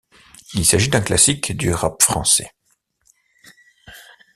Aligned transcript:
Il 0.55 0.65
s'agit 0.65 0.89
d'un 0.89 0.99
classique 1.01 1.55
du 1.55 1.71
rap 1.71 2.01
français. 2.01 2.55